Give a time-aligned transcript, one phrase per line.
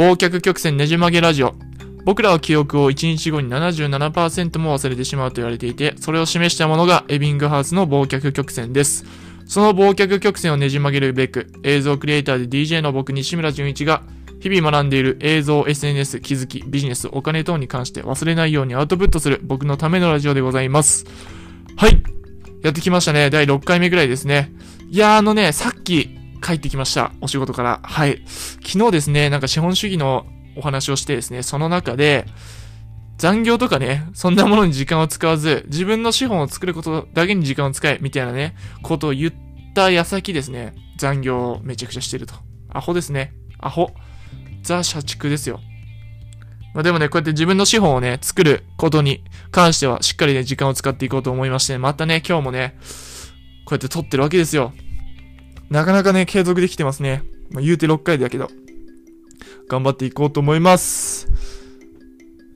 [0.00, 1.54] 忘却曲線ねじ曲げラジオ。
[2.06, 9.04] 僕らは記憶を1日後に77%も忘れてしまうと言われていて、それを示したものがエビングハウスの忘却曲線です。
[9.44, 14.02] その忘却曲線をねじ曲げるべく、映像クリエイターで DJ の僕西村淳一が、
[14.40, 21.04] 日々学んでいる映像、SNS、気づき、ビジネス、お金等に関して忘れないようにアウトプットする僕のためのラジオでございます。
[21.76, 22.02] はい。
[22.62, 23.28] やってきましたね。
[23.28, 24.50] 第6回目ぐらいですね。
[24.88, 27.12] いやあのね、さっき帰ってきました。
[27.20, 27.80] お仕事から。
[27.82, 28.22] はい。
[28.64, 30.26] 昨日ですね、なんか資本主義の
[30.56, 32.26] お話をしてですね、その中で、
[33.18, 39.32] 残業とかね、そんなものに時間を使わず、自分の資本を作ることだけに時間を使え、みたいなね、ことを言っ
[39.74, 42.34] た矢先ですね、残業をめちゃくちゃしてると。
[42.70, 43.34] アホですね。
[43.58, 43.92] アホ。
[44.62, 45.60] ザ社畜ですよ。
[46.72, 52.76] まあでもね、こうやって自分の資本をね、作ることに関しては、しっかりね、時間を使っていこうと思いまして、またね、今日もね、
[53.64, 54.72] こうやって撮ってるわけですよ。
[55.70, 57.22] なかなかね、継続できてますね。
[57.50, 58.50] まあ、言うて6回だけど。
[59.68, 61.28] 頑張っていこうと思います。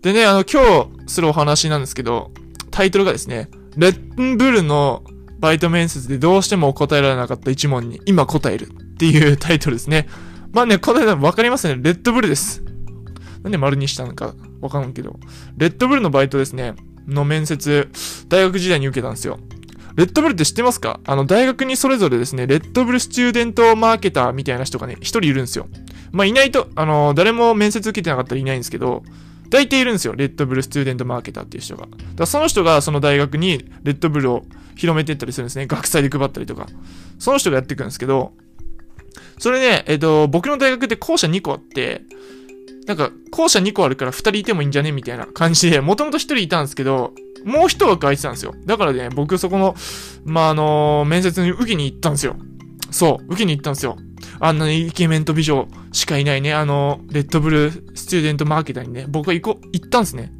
[0.03, 2.33] でね、あの、今日するお話なんですけど、
[2.73, 5.05] タイトルがですね、レッドブルの
[5.39, 10.09] バイト面接でどうしても答えられなかった一問に今答えるっていう タイトルですね。
[10.53, 11.77] まあね、答えわかりますね。
[11.81, 12.65] レッドブルです。
[13.45, 15.21] なんで丸にしたのかわかんないけど。
[15.57, 16.75] レッドブルのバイトですね。
[17.07, 17.89] の面接、
[18.29, 19.39] 大学時代に受けたんですよ。
[19.97, 21.01] レッドブルって知ってますか？
[21.05, 25.69] あの、大学にそれぞれですね、レッドブルスチューデントマーケターみたいな人がね、一人いるんですよ。
[26.13, 29.03] まあ、いないと、あの、誰も面接受けてなかったらいないんですけど、
[29.51, 30.15] 大体いるんですよ。
[30.17, 31.83] レッドブルスチューデントマーケターっていう人が。
[31.83, 35.67] だからその人がその大学にレッドブルを広めていったりするんですね。
[35.67, 36.67] 学祭で配ったりとか。
[37.19, 38.33] その人がやっていくんですけど、
[39.39, 42.03] それね、えっ、と、僕の大学って校舎2個あって、
[42.87, 44.93] なんか、校舎2個あるから2人いてもいいんじゃね？
[44.93, 47.13] みたいな感じで、もともと1人いたんですけど、
[47.45, 48.55] もう1枠空いてたんですよ。
[48.65, 49.75] だからね、僕そこの、
[50.25, 52.37] まあ、あの面接に受けに行ったんですよ。
[52.91, 53.97] そう、受けに行ったんですよ。
[54.41, 60.33] あんなにイケメンと美女しかいないね、あの、レッドブルスチューデントマーケターにね、僕は行こう、行ったんですね。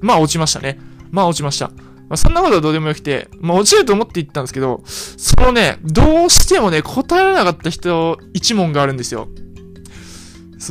[0.00, 0.78] まあ落ちましたね。
[1.10, 1.68] まあ落ちました。
[1.68, 9.28] まあそんなことはどうでもよくて、まあ落ちると思って行ったんですけど、そのね、どうしてもね、答えられなかった人、一問があるんですよ。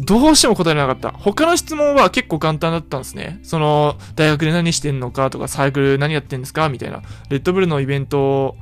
[0.02, 1.18] どうしても答えられなかった。
[1.18, 3.40] 他の質問は結構簡単だったんですね。
[3.44, 7.02] その、大学で何してんのかとか、サークル何やってんですかみたいな。
[7.30, 8.56] レッドブルのイベント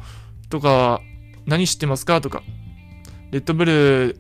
[0.50, 1.02] とか、
[1.46, 2.44] 何知ってますかとか、
[3.32, 4.20] レッドブル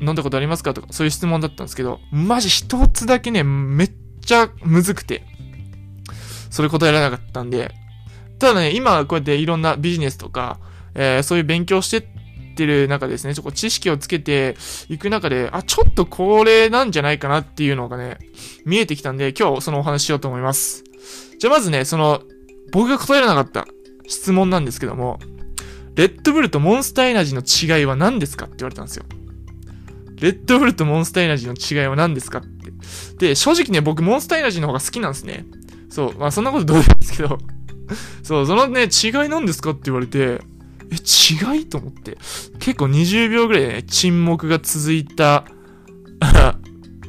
[0.00, 3.92] 飲んだことありますかとか、そういう質問だったんですけど、マジ一つだけね、めっ
[4.24, 5.24] ちゃむずくて、
[6.50, 7.72] それ答えられなかったんで、
[8.38, 10.58] ただね、今こうやっていろんなビジネスとか、
[10.94, 12.04] えーそういう勉強してっ
[12.58, 14.56] てる中ですね、ちょっと知識をつけて
[14.88, 18.18] いく中で、あ、ちょっとこれなんじゃないかなっていうのがね、
[18.66, 20.82] 見えてきたんで、今日そのお話ししようと思います。
[21.38, 22.22] じゃあまずね、その、
[22.72, 23.66] 僕が答えられなかった
[24.08, 25.20] 質問なんですけども、
[25.94, 29.04] レッドブルとモンスターエナジーの違いは何ですかって言われたんですよ。
[30.20, 33.28] レッドブルとモンスターエナジーの違いは何ですかって。
[33.28, 35.44] で、正直ね、僕モンスターエナジーの方が好きなんですね。
[35.90, 37.38] そう、まあそんなことどうでもいいんですけど。
[38.22, 40.40] そう、そのね、違いなんですかって言われて、
[40.90, 42.18] え、違いと思って。
[42.58, 45.44] 結構20秒ぐらいでね、沈黙が続いた、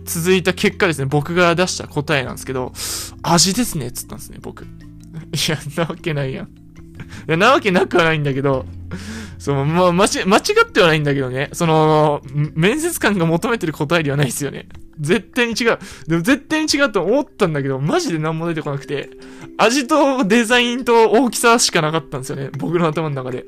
[0.06, 2.74] 続いた結果ですね、僕が出した答えなんですけど、
[3.24, 4.64] 味ですね、つったんですね、僕。
[4.64, 4.68] い
[5.48, 6.46] や、なわけないやん。
[6.46, 6.50] い
[7.28, 8.66] や、なわけなくはないんだけど、
[9.40, 12.22] そう、まあ、間違ってはないんだけどね、その、
[12.54, 14.68] 面接官が求めてる答えではないですよね。
[15.00, 15.80] 絶対に違う。
[16.08, 19.10] でも絶対に違うと思ったんだけど、マジで何も出てこなくて、
[19.58, 22.50] 味とデザインと大きさしかなかったんですよね。
[22.58, 23.46] 僕の頭の中で。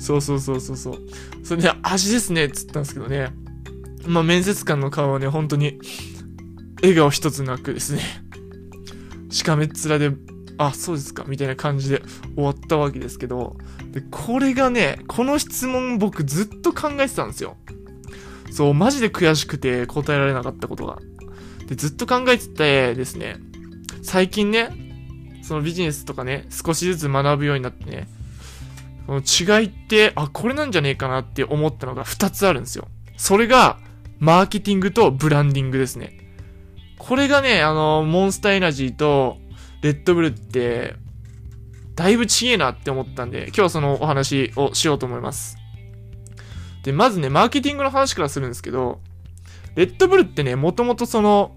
[0.00, 0.98] そうそうそうそうそう。
[1.44, 3.32] それで、味ですね、つったんですけどね。
[4.06, 5.78] まあ、面接官の顔はね、本当に、
[6.82, 8.02] 笑顔一つなくですね。
[9.30, 10.10] しかめっ面で、
[10.58, 12.02] あ、そうですか、みたいな感じで
[12.34, 13.56] 終わったわけですけど、
[13.92, 17.56] で、これがね、この質問僕ずっと考えてたんですよ。
[18.50, 20.98] そう、マジで悔しくて答えられなかったことが。
[21.66, 23.36] で、ずっと考えててですね、
[24.02, 24.70] 最近ね、
[25.42, 28.08] そのビジネスとかね、少しずつ学ぶようになってね、
[29.06, 32.88] この違いって、あ、これなんじゃねえかなって思ったのが2つあるんですよ。
[33.16, 33.78] それが、
[34.18, 36.18] マーケティングとブランディングですね。
[36.98, 39.38] これがね、あの、モンスターエナジーと、
[39.82, 40.94] レッドブルって、
[41.94, 45.56] だいぶ違えなって思ったんで、今日はそのお話をしようと思います。
[46.82, 49.00] で、まずね、マーケティングの話からするんですけど、
[49.74, 51.56] レッドブルってね、もともとその、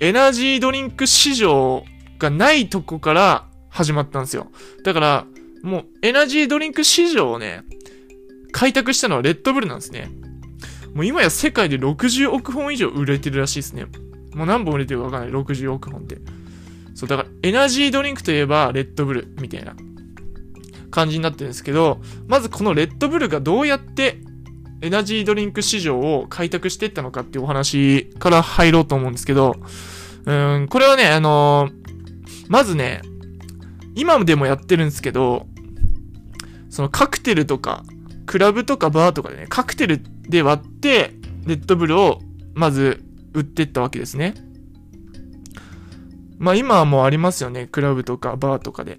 [0.00, 1.84] エナジードリンク市場
[2.18, 4.46] がないとこから始まったんですよ。
[4.84, 5.26] だから、
[5.62, 7.64] もう、エナジードリンク市場をね、
[8.52, 10.08] 開拓したのはレッドブルなんですね。
[10.94, 13.86] もう今や世界で60億本以上売れてるらしいですね。
[14.34, 15.30] もう何本売れてるかわかんない。
[15.30, 16.18] 60億本って。
[17.00, 19.74] そう、だから、エナジードリンクといえば、レッドブル、みたいな
[20.90, 21.98] 感じになってるんですけど、
[22.28, 24.18] まずこのレッドブルがどうやって、
[24.82, 29.56] エナジードリンク市場を開拓していったのかっていうお話から入ろうと思うんですけど、
[30.26, 31.72] うん、これはね、あのー、
[32.48, 33.00] まずね、
[33.94, 35.46] 今でもやってるんですけど、
[36.68, 37.82] そのカクテルとか、
[38.26, 41.14] クラブとかバーとかでね、カクテルで割って、
[41.46, 42.20] レッドブルを
[42.52, 44.34] まず売ってったわけですね。
[46.40, 47.68] まあ今はもうありますよね。
[47.70, 48.98] クラブとかバーとかで。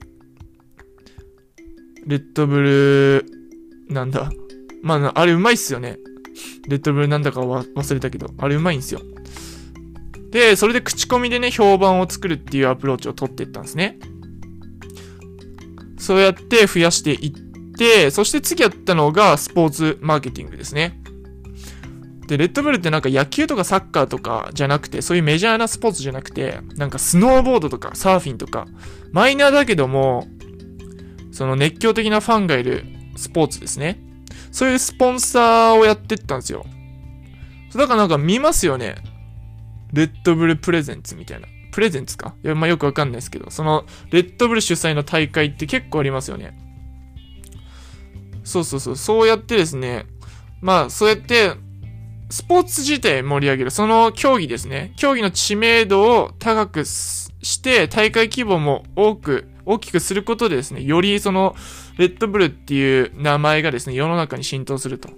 [2.06, 3.26] レッドブル、
[3.90, 4.32] なんだ。
[4.84, 5.98] まあ、あれうまいっすよね。
[6.68, 9.02] レッドブルなんだか忘れたけど、あれうまいんすよ。
[10.30, 14.00] で、それで口コミでね、評判を作るっていうアプローチを取っていったんですね。
[15.98, 17.32] そうやって増やしていっ
[17.78, 21.02] て、そして次やったのがスポーツマーケティングですね。
[22.32, 28.68] で、レッドブルってなんか野球とかサッカーとかじゃなくて、そういうメジャーなスポーツじゃなくて、なんかスノーボードとかサーフィンとか、
[29.12, 30.30] マイナーだけども、
[31.34, 32.86] その熱狂的なファンがいる
[33.18, 34.00] スポーツですね。
[34.50, 36.66] そういうスポンサーをやってったんですよ。
[37.76, 38.96] だからなんか見ますよね。
[39.92, 41.50] レッドブルプレゼンツみたいな。
[41.74, 42.36] プレゼンツか？
[42.46, 46.58] いや、まあよくわかんないですけど、その、レッドブル主催の大会って結構ありますよね。
[48.46, 50.06] そうそうそう、そうやってですね、
[50.62, 51.56] まあ、そうやって、
[52.32, 53.72] スポーツ自体盛り上げる。
[53.72, 54.94] その競技ですね。
[54.96, 61.56] 競技の知名度を高くして、大会規模も多く、大きくすることでですね、よりその、
[61.98, 65.10] レッドブルっていう名前がですね、世の中に浸透すると。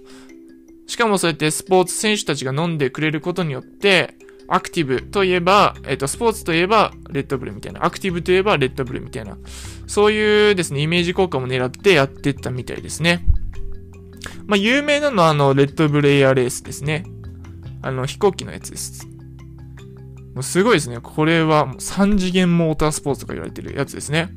[0.86, 4.14] しかもそうやってスポーツ選手たちが飲んでくれることによって、
[4.48, 7.84] アクティブといえば、えっ、と、スポーツといえば、レッドブルみたいな。
[7.84, 9.38] アクティブといえば、レッドブルみたいな。
[9.86, 13.24] そういうですね、イメージ効果も狙ってやってったみたいですね。
[14.46, 17.04] まあ、有名なのは、あの、レッドブルエアレースですね。
[17.82, 19.06] あの、飛行機のやつです。
[20.34, 20.98] もうすごいですね。
[21.02, 24.30] これは、3次元モータースポーツとか言われてるやつですね。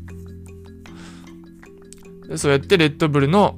[2.35, 3.57] そうやってレッドブルの、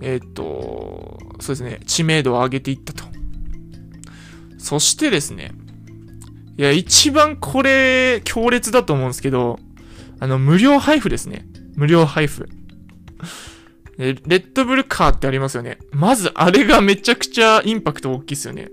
[0.00, 3.04] えっ、と、そうですね、知名度を上げていったと。
[4.58, 5.52] そしてですね、
[6.56, 9.58] いや、一番これ、強烈だと思うんですけど、
[10.20, 11.46] あの、無料配布ですね。
[11.74, 12.48] 無料配布。
[13.96, 15.78] レッドブルカーってありますよね。
[15.92, 18.70] まず、あれがめちゃくちゃインパクト大きいですよね。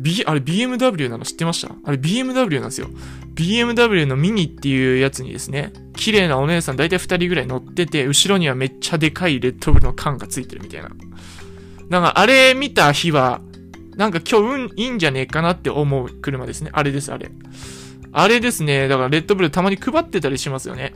[0.00, 1.72] B、あれ BMW なの知ってました？
[1.84, 2.88] あれ BMW なんですよ。
[3.34, 10.90] BMW のミニっていうやつにですね、綺麗なお姉さん大体2人ぐらい乗ってて、後ろにはめっちゃでかいレッドブルの缶がついてるみたいな。
[11.88, 13.40] なんかあれ見た日は、
[13.96, 16.70] なんか今日運いいんじゃねえかなって思う車ですね。
[16.72, 17.30] あれです、あれ。
[18.10, 18.88] あれですね。
[18.88, 20.92] だからレッドブルたまに配ってたりしますよね。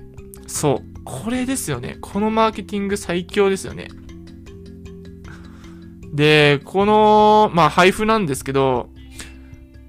[0.48, 1.00] そう。
[1.04, 1.96] これですよね。
[2.00, 3.88] このマーケティング最強ですよね。
[6.12, 8.88] で、この、まあ配布なんですけど、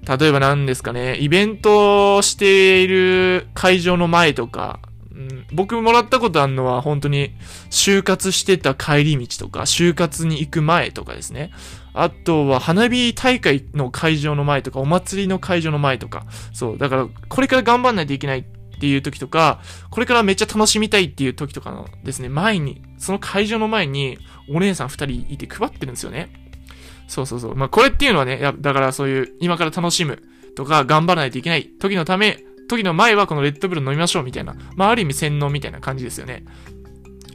[0.06, 4.80] 例えば何ですかね、イベントをしている会場の前とか、
[5.12, 7.32] うん、僕もらったことあるのは本当に
[7.70, 11.50] 就活してた帰り道とか、就活に行く前とかですね。
[11.92, 16.26] あとは花火大会の会場の前とか、お祭りの会場の前とか。
[16.52, 16.78] そう。
[16.78, 18.44] だから、これから頑張んないといけない
[18.80, 19.60] っていう時とか、
[19.90, 24.16] これからめっちゃ楽しみたいっていう時とかのですね、前に、その会場の前に
[24.48, 26.32] お姉さん二人いて配ってるんですよね。
[27.06, 27.54] そうそうそう。
[27.54, 30.22] まあ、これっていうのはね、だからそういう、今から楽しむ
[30.56, 34.54] とか、頑張らないといけない時のため、時の前はこのレッドブル飲みましょうみたいな。
[34.76, 36.44] まあ、ある意味洗脳みたいな感じですよね。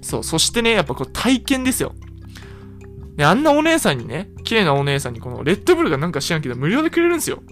[0.01, 0.24] そう。
[0.24, 1.94] そしてね、やっぱこう体験ですよ。
[3.18, 7.44] で、あんなお姉さんにね、綺麗なお姉さんにこのレッドブルがなんか知らんけど無料でくれるんですよ。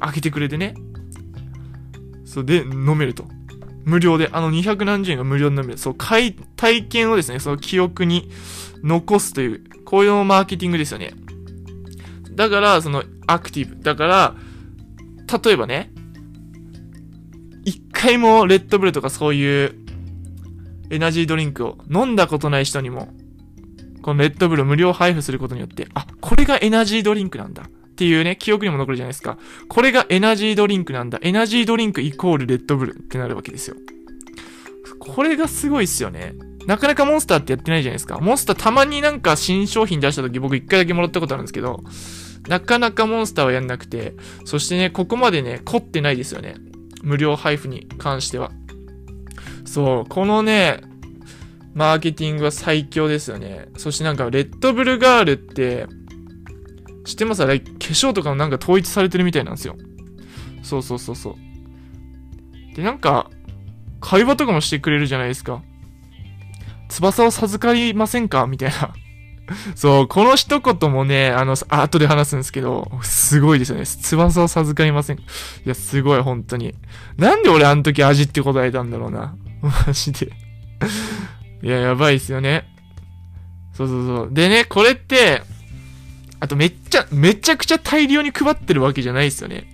[0.00, 0.74] 開けてくれてね。
[2.36, 3.24] そうで、飲めると。
[3.86, 5.78] 無料で、あの200何十円が無料で飲める。
[5.78, 6.34] そう、体
[6.84, 8.28] 験をですね、その記憶に
[8.82, 11.14] 残すという、こういうマーケティングですよね。
[12.32, 13.82] だから、その、アクティブ。
[13.82, 14.34] だから、
[15.42, 15.90] 例えばね、
[17.64, 19.74] 一回もレッドブルとかそういう
[20.90, 23.08] エナジードリンクを飲んだことない人にも
[24.02, 27.64] このレッドブルを無料配布することによって、あ、これがエナジードリンクなんだ。
[27.96, 29.38] っていうね、記憶にも残るじゃないですか。
[29.68, 31.18] これがエナジードリンクなんだ。
[31.22, 33.76] エナジードリンクイコールレッドブルってなるわけですよ。
[34.98, 36.34] これがすごいっすよね。
[36.66, 38.18] なかなかモンスターってやってないじゃないですか。
[38.18, 41.82] モンスターたまになんか新商品出した時僕一回だけもらったことあるんですけど、
[42.48, 44.12] なかなかモンスターはやんなくて、
[44.44, 46.56] そしてね、ここまでね、凝ってないですよね。
[47.02, 48.52] 無料配布に関しては。
[49.64, 50.82] そう、このね、
[51.74, 53.68] マーケティングは最強ですよね。
[53.76, 55.86] そしてなんか、レッドブルガールって、
[57.06, 59.76] 知ってますあれ、化粧とかもなんか統一されてるみたいなんですよ。
[60.62, 62.76] そうそうそうそう。
[62.76, 63.30] で、なんか、
[64.00, 65.62] 会話とかもしてくれるじゃないですか。
[66.88, 68.46] 翼を授かりませんか？
[68.46, 68.92] みたいな。
[69.76, 73.86] そう、この一言もね、あの、後で話すんですけど、すごいですよね。
[73.86, 75.18] 翼を授かりません。
[75.18, 75.22] い
[75.64, 76.74] や、すごい、本当に。
[77.16, 79.36] なんで俺あの時味って答えたんだろうな。
[79.86, 80.32] マジで
[81.62, 82.66] いや、やばいっすよね。
[83.72, 84.28] そうそうそう。
[84.32, 85.42] でね、これって、
[86.40, 89.66] あとめっちゃ、めちゃくちゃ大量に配ってるわけじゃないですよね。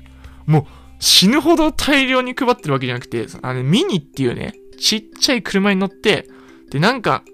[0.47, 0.65] もう、
[1.01, 6.29] 死ぬほど大量に配ってるわけじゃなくて、あの、ミニっていうね、ちっちゃい車に乗って、
[6.71, 7.25] で、なんか、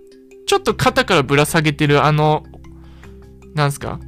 [0.47, 2.44] ちょっと肩からぶら下げてるあの、
[3.54, 4.00] なんすか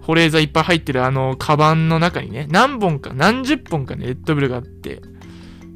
[0.00, 5.02] 保冷剤いっぱい入ってるあの、カバンの中にね、何本か、何十本かね、レッドブルがあって、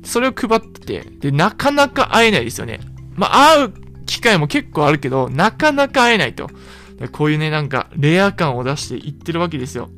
[0.05, 2.79] それを配ってて、で、なかなか会えないですよね。
[3.17, 3.73] まあ、会う
[4.07, 6.49] 機会も結構あるけど、なかなか会えないと。
[7.09, 9.91] こういうね、なんか、レア感を出していってるわけですよ。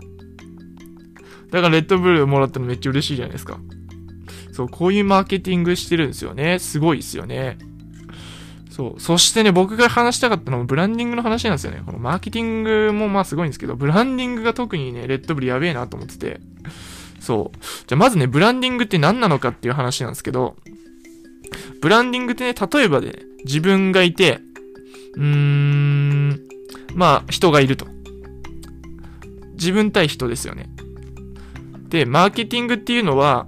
[1.50, 3.59] だからレッドブルもらったのめっちゃ嬉しいじゃないですか。
[4.52, 6.59] そう、こういうマーケティングしてるんですよね。
[6.59, 7.59] すごいですよね。
[8.71, 9.00] そう。
[9.00, 11.82] そしてね、僕が話したかったのもブランディングの話なんですよね。
[11.85, 16.40] このマーケティングもまあすごいんですけど、ブランディングが特にね、レッドブルやべえなと思ってて。
[17.21, 17.59] そう。
[17.87, 20.56] じゃまずね、ブランディングって何なのかっていう話なんですけど、
[21.82, 24.40] ブランディングってね、例えばで、ね、自分がいて、
[25.16, 26.40] うーん、
[26.94, 27.87] まあ、人がいると。
[29.54, 30.68] 自分対人ですよね。
[31.88, 33.46] で、マーケティングっていうのは、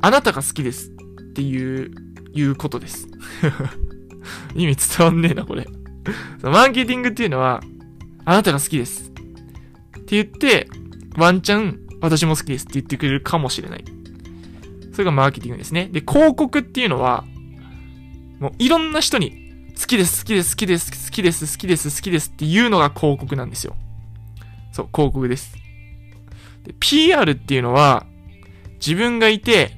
[0.00, 0.92] あなたが好きですっ
[1.34, 1.90] ていう、
[2.32, 3.08] いうことです。
[4.54, 5.66] 意味伝わんねえな、これ。
[6.42, 7.62] マーケティングっていうのは、
[8.24, 9.10] あなたが好きです。
[9.10, 10.68] って言って、
[11.16, 13.84] ワンチャン、私も好きですって言ってくれるかもしれない。
[14.92, 15.88] それがマーケティングですね。
[15.92, 17.24] で、広告っていうのは、
[18.40, 19.45] もういろんな人に、
[19.78, 23.76] 好きです、好きです、好きです、好きです、好きです、好きですっていうのが広告なんですよ。
[24.72, 25.54] そう、広告です。
[26.64, 28.06] で、PR っていうのは、
[28.74, 29.76] 自分がいて、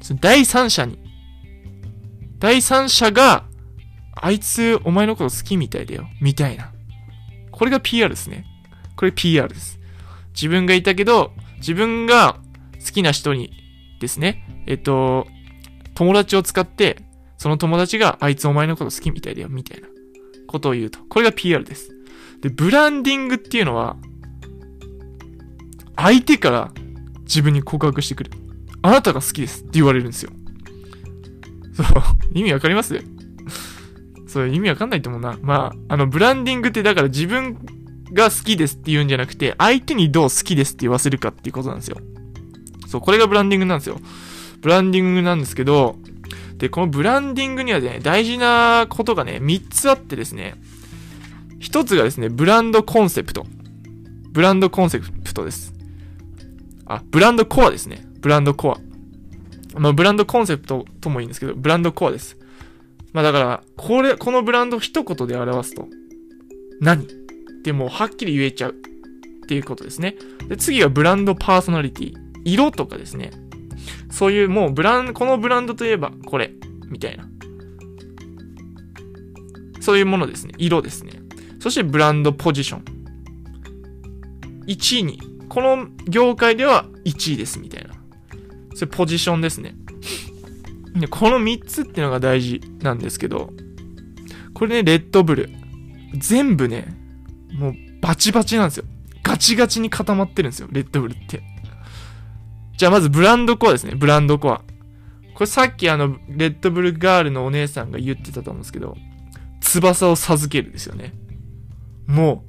[0.00, 0.98] その第三者に、
[2.38, 3.44] 第三者が、
[4.14, 6.08] あいつ、お前のこと好きみたいだよ。
[6.20, 6.72] みたいな。
[7.50, 8.46] これが PR ですね。
[8.96, 9.78] これ PR です。
[10.34, 12.38] 自分がいたけど、自分が
[12.84, 13.52] 好きな人に
[14.00, 15.26] ですね、えっと、
[15.94, 17.02] 友達を使って、
[17.44, 19.86] その友達があいつお前のこと好きみたいだよ、みたいな
[20.46, 20.98] ことを言うと。
[21.10, 21.94] これが PR です。
[22.40, 23.98] で、ブランディングっていうのは、
[25.94, 26.72] 相手から
[27.24, 28.30] 自分に告白してくる。
[28.80, 30.30] あなたが好きですって言われるんですよ。
[31.74, 31.86] そう。
[32.32, 32.98] 意味わかります？
[34.26, 35.38] そう、意味わかんないと思うな。
[35.42, 37.58] まあ、あの、ブランディングってだから自分
[38.14, 41.98] が好きですって言うんじゃなくて、相手にどう好きですって言わせるかっていうことなんですよ。
[42.86, 44.00] そう、これがブランディングなんですよ。
[44.62, 45.98] ブランディングなんですけど、
[46.58, 50.54] で、このブランディングにはね、大事なことがね、3つあってですね、
[51.60, 53.46] 1つがですね、ブランドコンセプト。
[54.32, 55.72] ブランドコンセプトです。
[56.86, 58.04] あ、ブランドコアですね。
[58.20, 59.78] ブランドコア。
[59.78, 62.36] まあ、ブランドコンセプトともいいんですけど、ブランドコアです。
[63.12, 65.88] まあだから、これ、このブランド一言で表すと、
[66.80, 67.04] 何？
[67.04, 67.06] っ
[67.64, 68.74] てもうはっきり言えちゃうっ
[69.46, 70.16] ていうことですね。
[70.48, 72.14] で、次はブランドパーソナリティ。
[72.44, 73.30] 色とかですね。
[74.14, 76.52] そういうもうブラン、このブランドといえばこれ、
[76.88, 77.28] みたいな。
[79.80, 80.54] そういうものですね。
[80.56, 81.20] 色ですね。
[81.58, 82.84] そしてブランドポジション。
[84.68, 87.90] 1位に、この業界では1位です、みたいな。
[88.76, 89.74] それポジションですね。
[90.94, 93.52] で、この3つっていうのが大事なんですけど、
[94.54, 95.50] これね、レッドブル。
[96.16, 96.96] 全部ね、
[97.52, 98.84] もうバチバチなんですよ。
[99.24, 101.42] ガチガチに固まってるんですよ、レッドブルって。
[102.76, 104.62] じゃあまずブランドコアですね、ブランドコア。
[105.34, 108.96] これさっきあの、レッドブルガールのお姉さんが言ってたと思うんですけど、
[109.60, 111.12] 翼を授けるですよね。
[112.06, 112.44] も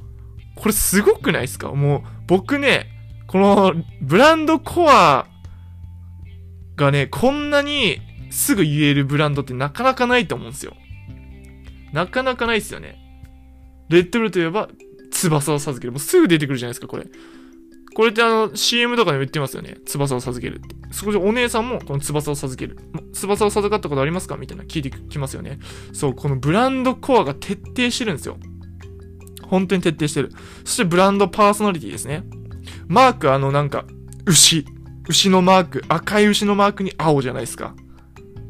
[0.56, 1.72] う、これすごくないですか？
[1.72, 2.88] もう、僕ね、
[3.28, 5.28] このブランドコア
[6.76, 10.74] がね、こんなにすぐ言えるブランドってなかなかないと思うんですよ。
[11.92, 12.98] なかなかないですよね。
[13.90, 14.70] レッドブルといえば、
[15.12, 15.92] 翼を授ける。
[15.92, 17.06] もうすぐ出てくるじゃないですか、これ。
[17.96, 19.78] これってあの、CM とかでも言ってますよね。
[19.86, 20.76] 翼を授けるって。
[20.92, 22.78] そこでお姉さんもこの翼を授ける。
[23.14, 24.36] 翼を授かったことありますか？
[24.36, 25.60] みたいな聞いてきますよね。
[25.94, 28.38] そう、このブランドコアが徹底してるんですよ。
[29.44, 30.32] 本当に徹底してる。
[30.66, 32.26] そしてブランドパーソナリティですね。
[32.88, 33.86] マークあのなんか、
[34.26, 34.66] 牛。
[35.08, 35.84] 牛のマーク。
[35.88, 37.76] 赤い牛のマークに青じゃないですか。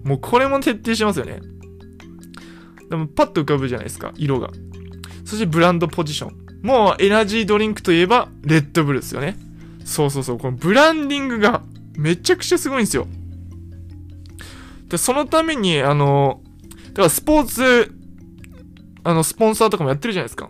[0.04, 1.40] もうこれも徹底してますよね。
[2.90, 4.12] でもパッと浮かぶじゃないですか。
[4.18, 4.50] 色が。
[5.24, 6.45] そしてブランドポジション。
[6.66, 9.38] もうエナジードリンクといえば、レッドブルですよね。
[9.86, 10.40] そうそうそう。
[10.40, 11.62] このブランディングが
[11.96, 13.06] めちゃくちゃすごいんですよ。
[14.90, 16.42] で、そのために、あの、
[16.88, 17.94] だからスポーツ、
[19.04, 20.50] あの、スポンサーとかもやってるじゃないですか。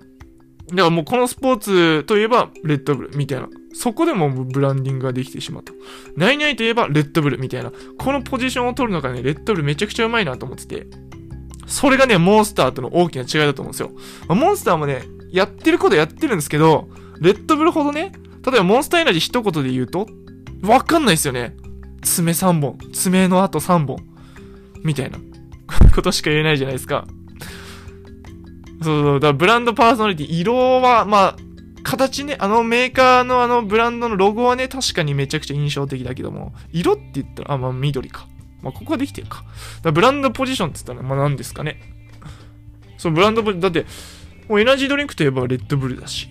[0.70, 3.50] だからもうこのスポーツといえば、レッドブルみたいな。
[3.74, 5.74] そこでもブランディングができてしまった。
[6.16, 7.74] 何々といえば、レッドブルみたいな。
[7.98, 10.88] このポジションを取るのがね、レッドブルめちゃくちゃうまいなと思ってて。
[11.68, 13.92] それがね、モンスターとの大きな違いだと思うんですよ。
[14.30, 15.04] ま、モンスターもね、
[15.36, 16.88] やってることやってるんですけど、
[17.20, 18.12] レッドブルほどね、
[18.46, 20.08] 例えばモンスターエナジー一言で言うと、
[20.64, 21.56] わかんないですよね。
[22.02, 23.98] 爪3本、爪の後3本、
[24.84, 25.20] みたいな
[25.94, 27.06] ことしか言えないじゃないですか。
[28.82, 31.36] そうそう、だからブランドパーソナリティ、色は、まあ、
[31.84, 38.28] 形ね、あのメーカーのあのブランドのロゴはね、確かにめちゃくちゃ印象的だけども、色って言ったら、あ、まあ緑か。
[38.62, 39.44] まあここはできてるか。
[39.84, 41.80] だブランドポジションって言ったら、まあ何ですかね。
[42.98, 43.86] そう、ブランドポジション、だって、
[44.48, 46.30] もうエナジードリンクといえばレッドブルだし。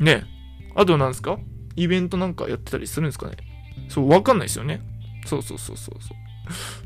[0.00, 0.24] ね。
[0.74, 1.38] あとなんすか？
[1.76, 3.36] イベントなんかやってたりするんですかね？
[3.88, 4.80] そう、わかんないですよね。
[5.26, 6.16] そうそうそうそうそう。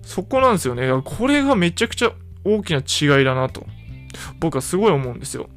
[0.02, 0.88] そこなんですよね。
[1.04, 2.12] これがめちゃくちゃ
[2.44, 3.66] 大きな違いだなと。
[4.38, 5.48] 僕はすごい思うんですよ。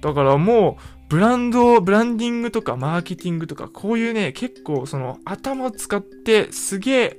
[0.00, 7.16] だからもう、ブランド、ブランディングとかマーケティングとか、こういうね、結構その頭使ってすげえ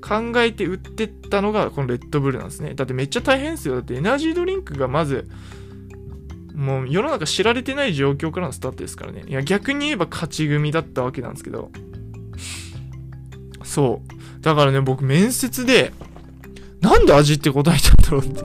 [0.00, 2.74] 考えて売ってったのがこのレッドブルなんですね。
[2.74, 3.74] だってめっちゃ大変ですよ。
[3.74, 5.28] だってエナジードリンクがまず、
[6.54, 9.24] もう世の中知られてない状況からのスタートですからね。
[9.26, 11.70] いや、逆に言えば勝ち組だったわけなんですけど。
[13.62, 14.42] そう。
[14.42, 15.92] だからね、僕面接で、
[16.80, 18.42] なんで味って答えたんだろうって。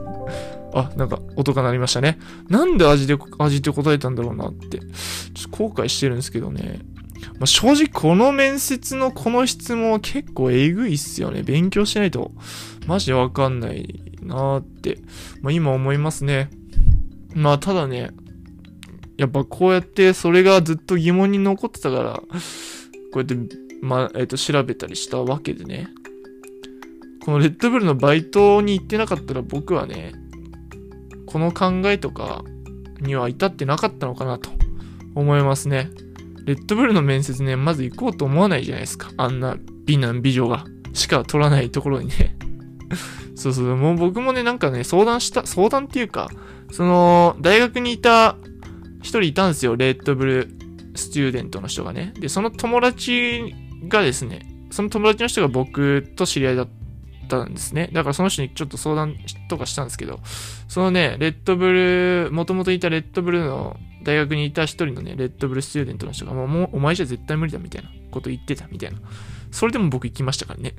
[0.74, 2.18] あ、なんか音が鳴りましたね。
[2.48, 4.78] なんで味で、味って答えたんだろうなって。
[4.78, 6.80] ちょっと後悔してるんですけどね。
[7.38, 11.42] まあ、正直この面接のこの質問は結構えぐいっすよね。
[11.42, 12.32] 勉強しないと、
[12.86, 14.98] マジでわかんないなーって、
[15.42, 16.50] まあ、今思いますね。
[17.34, 18.10] まあただね、
[19.16, 22.24] やっぱこうやってそれがずっと疑問に残ってたから、こ
[23.16, 23.36] うやって、
[23.80, 25.88] まあ、えっ、ー、と、調べたりしたわけでね。
[27.24, 30.12] このレッドブルのバイトに行ってなかったら僕はね、
[31.26, 32.44] この考えとか
[33.00, 34.50] には至ってなかったのかなと
[35.14, 35.90] 思いますね。
[36.44, 39.10] レッドブルの面接ね、まず行こうと思わないじゃないですか。
[39.16, 42.36] あんな美男美女がしか取らないところにね。
[43.34, 46.30] そうそう、もう僕もね、なんかね、相談した、相談っていうか、
[46.70, 48.36] その、大学にいた
[49.00, 50.48] 一人いたんですよ、レッドブル
[50.94, 52.12] スチューデントの人がね。
[52.18, 53.54] で、その友達
[53.88, 56.68] がですね、その友達の人が僕と知り合いだっ
[57.28, 57.90] たんですね。
[57.92, 59.16] だからその人にちょっと相談
[59.48, 60.20] とかしたんですけど、
[60.68, 61.72] そのね、レッドブ
[62.26, 68.98] ル、もともといたレッドブルの大学にいた一人のね、レッドブルスチューデントの人が、もう、お前じゃ絶対無理だみたいなこと言ってたみたいな。
[69.50, 70.74] それでも僕行きましたからね。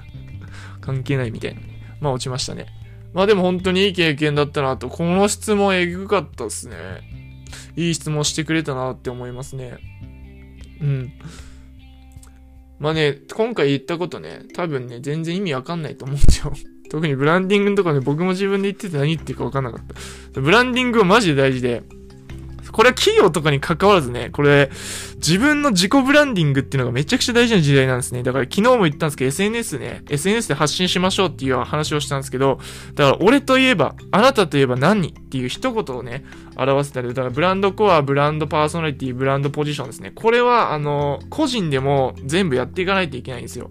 [0.80, 1.60] 関係ないみたいな。
[2.00, 2.66] まあ落ちましたね。
[3.12, 6.76] まあでも本当にいい経験だったなと、この質問えぐかったっすね。
[7.76, 9.78] いい質問してくれたなって思いますね。
[10.80, 11.12] うん。
[12.78, 16.52] まあね、今回言ったことね、多分ね、全然意味わかんないと思うんですよ。
[16.90, 19.86] 特にブランディングのとかね、僕も自分で言ってて何言ってるかわかんなかっ
[20.32, 20.40] た。
[20.40, 21.82] ブランディングはマジで大事で、
[22.72, 24.70] これは企業とかに関わらずね、これ、
[25.16, 28.22] 自分の自己ブランディングっていうのがめちゃくちゃ大事な時代なんですね。
[28.22, 32.58] だから昨日も言ったんですけど、SNS ね、SNS で発信しましょうっていう話をしたんですけど、
[32.94, 36.24] だから俺といえば、あなたといえば何っていう一言をね、
[36.56, 40.12] 表せたり、だからブランドコア、ブランドパーソナリティ、ブランドポジションですね。
[40.14, 43.70] これは、あの、個人でも全部やっていかないといけないんですよ。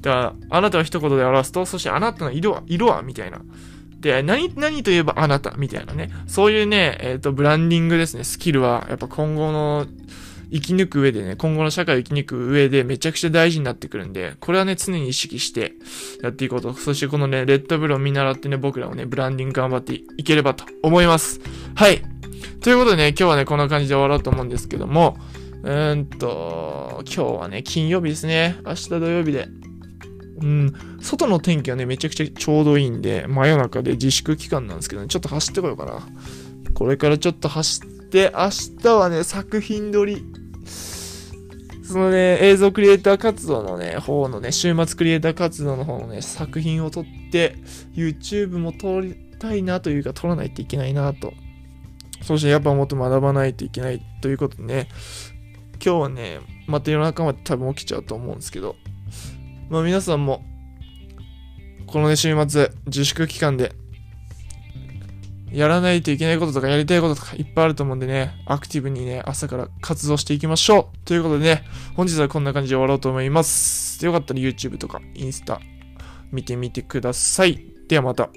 [0.00, 3.40] だから、あなたは一言で表すと、そしてあなたの色は、色はみたいな。
[4.02, 6.10] で、何、何といえばあなたみたいなね。
[6.26, 8.24] そういうね、えっ、ー、と、ブランディングですね。
[8.24, 9.86] スキルは、やっぱ今後の
[10.52, 15.74] 生き抜く上でね、今後の社会を生き抜く上でめちゃくちゃ大事になってくるんで、これはね、常に意識して
[16.20, 16.74] やっていこうと。
[16.74, 21.40] そしてこのね、レッドブルを見習ってね、僕らをね、ブランディング頑張っていければと思います。
[21.76, 22.02] はい。
[22.60, 25.16] ということでね、今日はね、こんな感じで終わろうと思うんですけども、
[25.62, 28.56] うーんと、今日はね、金曜日ですね。
[28.66, 29.48] 明日土曜日で。
[30.40, 36.06] うん、外の天気はね、めちゃくちゃちょうどいいんで、真夜中で自粛期間なんですけどね、ちょっと走ってこようかな。
[36.74, 38.50] これからちょっと走って、明
[38.82, 40.24] 日はね、作品撮り。
[41.84, 47.56] そのね、映像クリエイター活動のね、方のね、週末クリエイター活動の方のね、作品を撮って、
[47.94, 51.34] YouTube も撮りたいなというか、撮らないといけないなと。
[52.22, 54.88] そしてやっぱもっと学ばないといけないということでね、
[55.84, 58.76] 今日はね、また夜中まで多分起きちゃうと思うんですけど、
[59.72, 60.44] まあ皆さんも、
[61.86, 63.72] このね、週末、自粛期間で、
[65.50, 71.64] やらないといけないこととかやりたいこととかいっぱいあると思うんでね、アクティブにね、朝から活動していきましょうということでね、
[71.96, 74.04] 本日はこんな感じで終わろうと思います。
[74.04, 75.58] よかったら YouTube とかインスタ
[76.30, 77.64] 見てみてください。
[77.88, 78.28] ではまた。